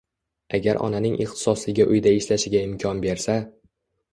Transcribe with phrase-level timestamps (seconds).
[0.57, 3.37] Agar onaning ixtisosligi uyda ishlashiga imkon bersa